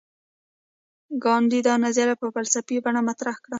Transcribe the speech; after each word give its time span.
ګاندي 1.23 1.59
دا 1.67 1.73
نظریه 1.85 2.15
په 2.21 2.27
فلسفي 2.35 2.77
بڼه 2.85 3.01
مطرح 3.09 3.35
کړه. 3.43 3.49